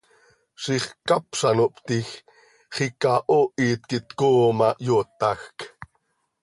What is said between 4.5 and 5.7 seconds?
ma, hyootajc.